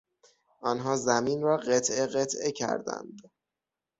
آنها 0.61 0.95
زمین 0.95 1.41
را 1.41 1.57
قطعه 1.57 2.07
قطعه 2.07 2.51
کردند. 2.51 3.21